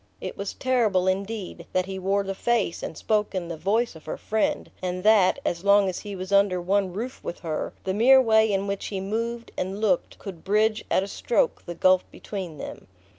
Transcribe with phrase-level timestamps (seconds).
[0.19, 4.05] It was terrible, indeed, that he wore the face and spoke in the voice of
[4.05, 7.93] her friend, and that, as long as he was under one roof with her, the
[7.93, 12.03] mere way in which he moved and looked could bridge at a stroke the gulf
[12.09, 12.87] between them.